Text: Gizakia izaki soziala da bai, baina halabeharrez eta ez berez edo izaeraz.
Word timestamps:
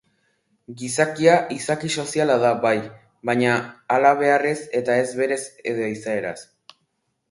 Gizakia 0.79 1.35
izaki 1.57 1.91
soziala 1.97 2.39
da 2.45 2.55
bai, 2.65 2.73
baina 3.31 3.55
halabeharrez 3.99 4.59
eta 4.83 5.01
ez 5.07 5.09
berez 5.25 5.43
edo 5.75 5.97
izaeraz. 5.99 6.39